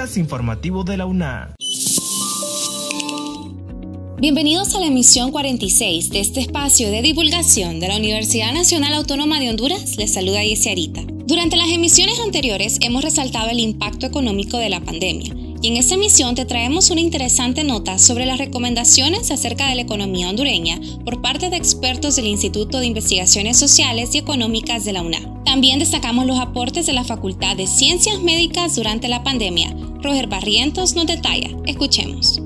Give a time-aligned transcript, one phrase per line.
[0.00, 1.54] podcast informativo de la UNA.
[4.18, 9.40] Bienvenidos a la emisión 46 de este espacio de divulgación de la Universidad Nacional Autónoma
[9.40, 9.98] de Honduras.
[9.98, 11.02] Les saluda Arita.
[11.26, 15.94] Durante las emisiones anteriores hemos resaltado el impacto económico de la pandemia y en esta
[15.94, 21.20] emisión te traemos una interesante nota sobre las recomendaciones acerca de la economía hondureña por
[21.20, 25.42] parte de expertos del Instituto de Investigaciones Sociales y Económicas de la UNA.
[25.44, 29.74] También destacamos los aportes de la Facultad de Ciencias Médicas durante la pandemia.
[30.02, 31.50] Roger Barrientos nos detalla.
[31.66, 32.40] Escuchemos.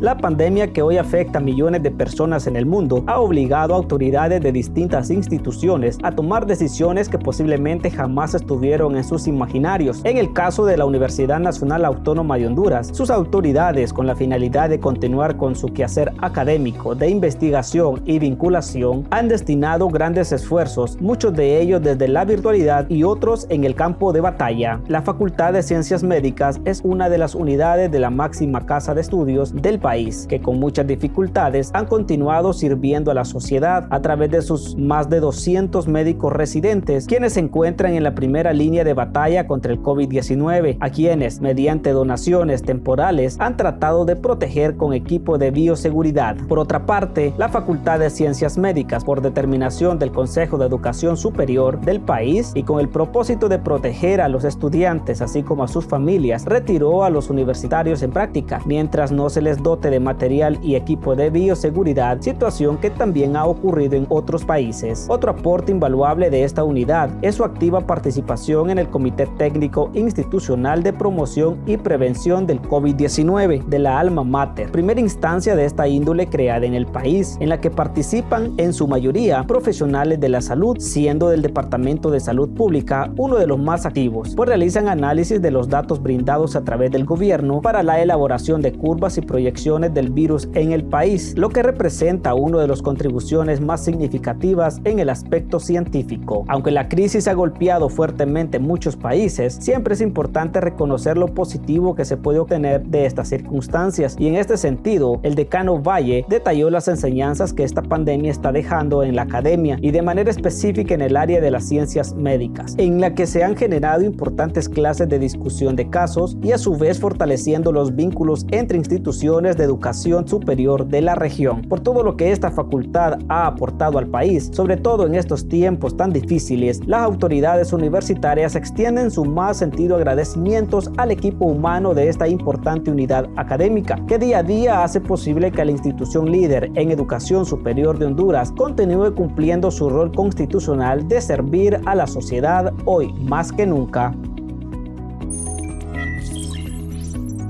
[0.00, 3.78] La pandemia que hoy afecta a millones de personas en el mundo ha obligado a
[3.78, 10.00] autoridades de distintas instituciones a tomar decisiones que posiblemente jamás estuvieron en sus imaginarios.
[10.04, 14.68] En el caso de la Universidad Nacional Autónoma de Honduras, sus autoridades, con la finalidad
[14.68, 21.34] de continuar con su quehacer académico, de investigación y vinculación, han destinado grandes esfuerzos, muchos
[21.34, 24.80] de ellos desde la virtualidad y otros en el campo de batalla.
[24.86, 29.00] La Facultad de Ciencias Médicas es una de las unidades de la máxima casa de
[29.00, 34.02] estudios del país país, que con muchas dificultades han continuado sirviendo a la sociedad a
[34.02, 38.84] través de sus más de 200 médicos residentes, quienes se encuentran en la primera línea
[38.84, 44.92] de batalla contra el COVID-19, a quienes, mediante donaciones temporales, han tratado de proteger con
[44.92, 46.36] equipo de bioseguridad.
[46.48, 51.80] Por otra parte, la Facultad de Ciencias Médicas, por determinación del Consejo de Educación Superior
[51.80, 55.86] del país y con el propósito de proteger a los estudiantes así como a sus
[55.86, 60.74] familias, retiró a los universitarios en práctica, mientras no se les dota de material y
[60.74, 65.06] equipo de bioseguridad, situación que también ha ocurrido en otros países.
[65.08, 70.82] Otro aporte invaluable de esta unidad es su activa participación en el Comité Técnico Institucional
[70.82, 76.26] de Promoción y Prevención del COVID-19 de la Alma Mater, primera instancia de esta índole
[76.26, 80.76] creada en el país, en la que participan en su mayoría profesionales de la salud,
[80.80, 85.50] siendo del Departamento de Salud Pública uno de los más activos, pues realizan análisis de
[85.50, 90.08] los datos brindados a través del gobierno para la elaboración de curvas y proyecciones del
[90.10, 95.10] virus en el país, lo que representa una de las contribuciones más significativas en el
[95.10, 96.46] aspecto científico.
[96.48, 102.06] Aunque la crisis ha golpeado fuertemente muchos países, siempre es importante reconocer lo positivo que
[102.06, 106.88] se puede obtener de estas circunstancias y en este sentido, el decano Valle detalló las
[106.88, 111.14] enseñanzas que esta pandemia está dejando en la academia y de manera específica en el
[111.14, 115.76] área de las ciencias médicas, en la que se han generado importantes clases de discusión
[115.76, 121.02] de casos y a su vez fortaleciendo los vínculos entre instituciones de educación superior de
[121.02, 125.14] la región, por todo lo que esta facultad ha aportado al país, sobre todo en
[125.14, 131.94] estos tiempos tan difíciles, las autoridades universitarias extienden su más sentido agradecimientos al equipo humano
[131.94, 136.70] de esta importante unidad académica, que día a día hace posible que la institución líder
[136.74, 142.72] en educación superior de Honduras continúe cumpliendo su rol constitucional de servir a la sociedad
[142.84, 144.14] hoy más que nunca.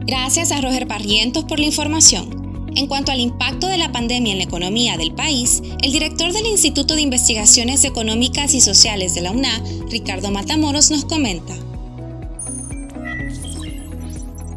[0.08, 2.70] Gracias a Roger Barrientos por la información.
[2.74, 6.46] En cuanto al impacto de la pandemia en la economía del país, el director del
[6.46, 11.52] Instituto de Investigaciones Económicas y Sociales de la UNA, Ricardo Matamoros, nos comenta.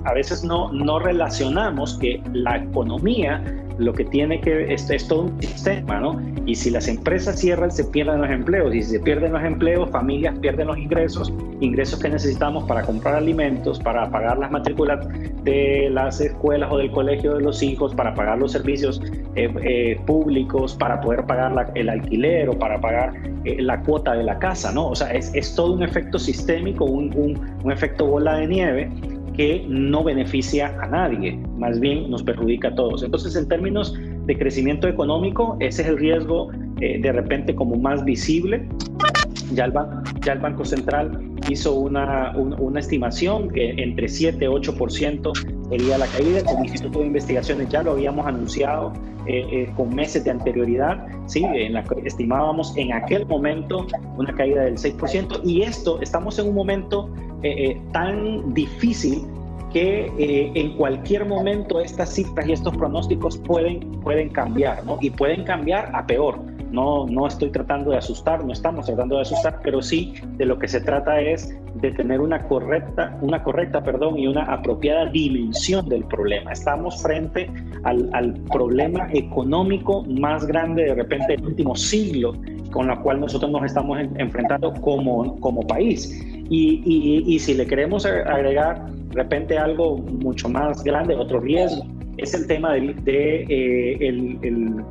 [0.05, 3.43] A veces no, no relacionamos que la economía
[3.77, 6.30] lo que tiene que, es, es todo un sistema, ¿no?
[6.45, 8.73] Y si las empresas cierran, se pierden los empleos.
[8.73, 13.15] Y si se pierden los empleos, familias pierden los ingresos, ingresos que necesitamos para comprar
[13.15, 15.07] alimentos, para pagar las matrículas
[15.43, 19.01] de las escuelas o del colegio de los hijos, para pagar los servicios
[19.35, 23.13] eh, eh, públicos, para poder pagar el alquiler o para pagar
[23.45, 24.89] eh, la cuota de la casa, ¿no?
[24.89, 28.91] O sea, es, es todo un efecto sistémico, un, un, un efecto bola de nieve
[29.33, 33.03] que no beneficia a nadie, más bien nos perjudica a todos.
[33.03, 38.03] Entonces, en términos de crecimiento económico, ese es el riesgo eh, de repente como más
[38.03, 38.67] visible.
[39.53, 39.73] Ya el,
[40.21, 46.07] ya el Banco Central hizo una, una estimación que entre 7 y 8% sería la
[46.07, 46.43] caída.
[46.43, 48.93] Como Instituto de Investigaciones ya lo habíamos anunciado
[49.27, 51.45] eh, eh, con meses de anterioridad, ¿sí?
[51.45, 53.85] en la estimábamos en aquel momento
[54.17, 55.41] una caída del 6%.
[55.43, 57.07] Y esto, estamos en un momento
[57.43, 59.23] eh, tan difícil
[59.73, 64.97] que en cualquier momento estas cifras y estos pronósticos pueden, pueden cambiar, ¿no?
[65.01, 66.39] Y pueden cambiar a peor.
[66.71, 70.57] No, no estoy tratando de asustar, no estamos tratando de asustar, pero sí de lo
[70.57, 75.89] que se trata es de tener una correcta, una correcta perdón, y una apropiada dimensión
[75.89, 76.53] del problema.
[76.53, 77.49] Estamos frente
[77.83, 82.33] al, al problema económico más grande de repente del último siglo
[82.71, 86.25] con la cual nosotros nos estamos enfrentando como, como país.
[86.53, 91.85] Y, y, y, si le queremos agregar de repente algo mucho más grande, otro riesgo,
[92.17, 94.83] es el tema de, de eh, el, el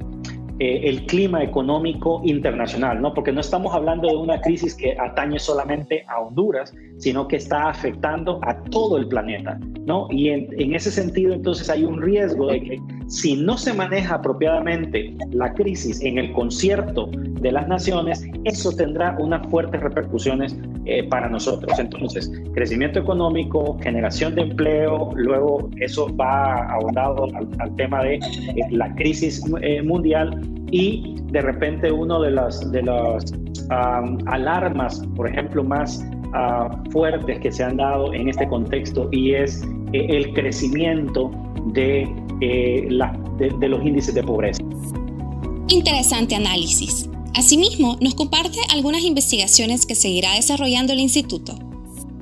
[0.60, 3.14] eh, el clima económico internacional, ¿no?
[3.14, 7.70] Porque no estamos hablando de una crisis que atañe solamente a Honduras, sino que está
[7.70, 10.06] afectando a todo el planeta, ¿no?
[10.10, 12.78] Y en, en ese sentido, entonces hay un riesgo de que
[13.10, 19.16] si no se maneja apropiadamente la crisis en el concierto de las naciones, eso tendrá
[19.18, 21.76] unas fuertes repercusiones eh, para nosotros.
[21.80, 27.26] Entonces, crecimiento económico, generación de empleo, luego eso va abonado
[27.58, 28.20] al, tema de eh,
[28.70, 30.40] la crisis eh, mundial
[30.70, 33.24] y de repente uno de las, de las
[34.26, 39.66] alarmas, por ejemplo, más ah, fuertes que se han dado en este contexto y es
[39.92, 41.30] el crecimiento
[41.72, 42.08] de,
[42.88, 44.62] la, de los índices de pobreza.
[45.68, 47.08] Interesante análisis.
[47.36, 51.54] Asimismo, nos comparte algunas investigaciones que seguirá desarrollando el instituto.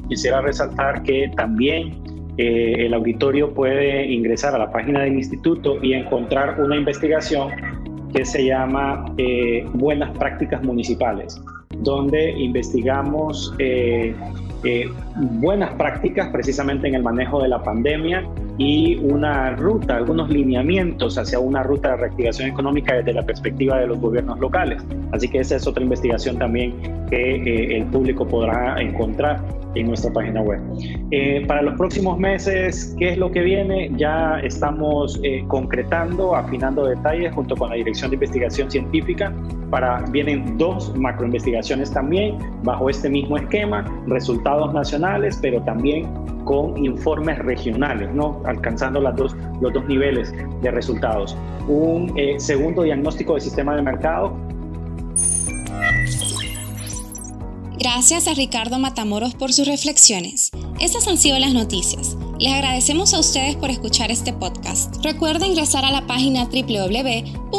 [0.09, 2.03] Quisiera resaltar que también
[2.37, 7.51] eh, el auditorio puede ingresar a la página del instituto y encontrar una investigación
[8.15, 11.41] que se llama eh, Buenas Prácticas Municipales,
[11.83, 14.15] donde investigamos eh,
[15.15, 18.25] buenas prácticas precisamente en el manejo de la pandemia
[18.59, 23.87] y una ruta, algunos lineamientos hacia una ruta de reactivación económica desde la perspectiva de
[23.87, 24.83] los gobiernos locales.
[25.13, 26.75] Así que esa es otra investigación también
[27.11, 29.43] que eh, el público podrá encontrar
[29.75, 30.61] en nuestra página web.
[31.11, 33.91] Eh, para los próximos meses, ¿qué es lo que viene?
[33.97, 39.33] Ya estamos eh, concretando, afinando detalles junto con la Dirección de Investigación Científica.
[39.71, 46.07] Para, vienen dos macroinvestigaciones también bajo este mismo esquema, resultados nacionales, pero también
[46.45, 48.41] con informes regionales, ¿no?
[48.47, 50.33] alcanzando las dos, los dos niveles
[50.63, 51.37] de resultados.
[51.69, 54.35] Un eh, segundo diagnóstico de sistema de mercado
[57.79, 60.51] Gracias a Ricardo Matamoros por sus reflexiones.
[60.81, 62.17] Estas han sido las noticias.
[62.41, 64.97] Les agradecemos a ustedes por escuchar este podcast.
[65.05, 67.53] Recuerda ingresar a la página www.una.edu.hn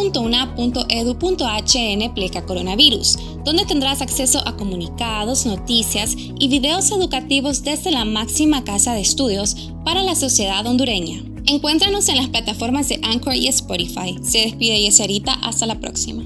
[2.13, 8.93] pleca coronavirus, donde tendrás acceso a comunicados, noticias y videos educativos desde la máxima casa
[8.93, 11.23] de estudios para la sociedad hondureña.
[11.45, 14.17] Encuéntranos en las plataformas de Anchor y Spotify.
[14.21, 16.25] Se despide Yeserita, hasta la próxima.